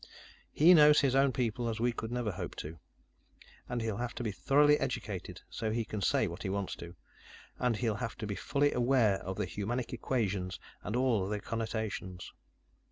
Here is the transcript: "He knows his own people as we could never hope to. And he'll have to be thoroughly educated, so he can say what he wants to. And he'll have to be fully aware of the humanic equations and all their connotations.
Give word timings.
"He 0.51 0.73
knows 0.73 1.01
his 1.01 1.13
own 1.13 1.31
people 1.31 1.69
as 1.69 1.79
we 1.79 1.91
could 1.91 2.11
never 2.11 2.31
hope 2.31 2.55
to. 2.55 2.79
And 3.69 3.83
he'll 3.83 3.97
have 3.97 4.15
to 4.15 4.23
be 4.23 4.31
thoroughly 4.31 4.79
educated, 4.79 5.41
so 5.47 5.69
he 5.69 5.85
can 5.85 6.01
say 6.01 6.25
what 6.25 6.41
he 6.41 6.49
wants 6.49 6.75
to. 6.77 6.95
And 7.59 7.75
he'll 7.77 7.97
have 7.97 8.17
to 8.17 8.25
be 8.25 8.33
fully 8.33 8.71
aware 8.71 9.21
of 9.21 9.37
the 9.37 9.45
humanic 9.45 9.93
equations 9.93 10.59
and 10.83 10.95
all 10.95 11.29
their 11.29 11.39
connotations. 11.39 12.33